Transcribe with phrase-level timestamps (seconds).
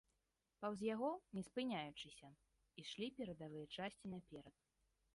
[0.63, 2.33] Паўз яго, не спыняючыся,
[2.85, 4.55] ішлі перадавыя часці наперад.